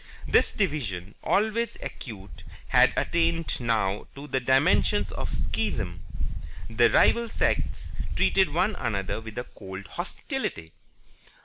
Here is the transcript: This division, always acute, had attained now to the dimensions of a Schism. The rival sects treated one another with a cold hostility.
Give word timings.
This 0.27 0.51
division, 0.51 1.13
always 1.23 1.75
acute, 1.75 2.41
had 2.69 2.91
attained 2.97 3.59
now 3.59 4.07
to 4.15 4.25
the 4.25 4.39
dimensions 4.39 5.11
of 5.11 5.31
a 5.31 5.35
Schism. 5.35 6.03
The 6.67 6.89
rival 6.89 7.29
sects 7.29 7.91
treated 8.15 8.51
one 8.51 8.73
another 8.79 9.21
with 9.21 9.37
a 9.37 9.43
cold 9.43 9.85
hostility. 9.85 10.73